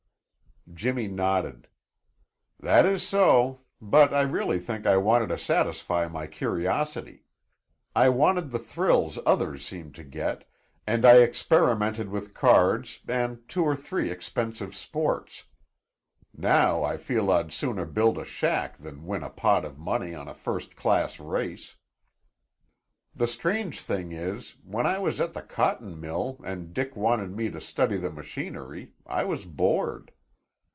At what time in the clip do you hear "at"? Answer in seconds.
25.19-25.33